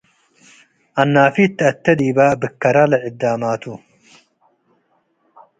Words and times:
አናፊት 1.01 1.51
ተአቴ 1.57 1.85
ዲበ 1.99 2.19
ብከረ 2.39 2.77
ለዕዳማቱ 2.91 3.63